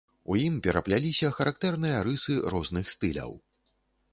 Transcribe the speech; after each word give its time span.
У 0.35 0.35
ім 0.43 0.53
перапляліся 0.67 1.29
характэрныя 1.39 1.99
рысы 2.07 2.39
розных 2.55 2.85
стыляў. 2.95 3.31